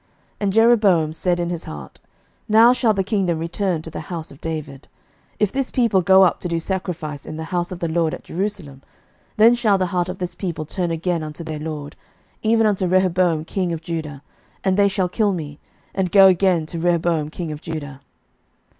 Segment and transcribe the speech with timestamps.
[0.01, 0.09] 11:012:026
[0.41, 1.99] And Jeroboam said in his heart,
[2.49, 4.87] Now shall the kingdom return to the house of David:
[5.33, 8.15] 11:012:027 If this people go up to do sacrifice in the house of the LORD
[8.15, 8.81] at Jerusalem,
[9.37, 11.95] then shall the heart of this people turn again unto their lord,
[12.41, 14.23] even unto Rehoboam king of Judah,
[14.63, 15.59] and they shall kill me,
[15.93, 18.01] and go again to Rehoboam king of Judah.